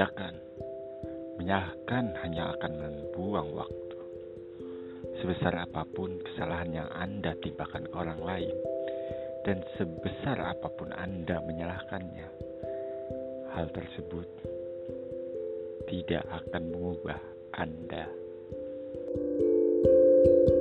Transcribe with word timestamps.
tindakan. 0.00 0.32
Menyalahkan 1.36 2.16
hanya 2.24 2.56
akan 2.56 2.72
membuang 2.72 3.52
waktu. 3.52 3.96
Sebesar 5.20 5.60
apa 5.60 5.84
pun 5.92 6.16
kesalahan 6.24 6.72
yang 6.72 6.88
Anda 6.96 7.36
timpakan 7.36 7.84
ke 7.84 7.92
orang 7.92 8.24
lain, 8.24 8.56
dan 9.44 9.60
sebesar 9.76 10.40
apa 10.40 10.72
pun 10.72 10.88
Anda 10.96 11.44
menyalahkannya, 11.44 12.28
hal 13.52 13.68
tersebut 13.76 14.24
tidak 15.92 16.24
akan 16.32 16.62
mengubah 16.72 17.20
Anda. 17.60 18.08
thank 19.20 20.48
you 20.48 20.59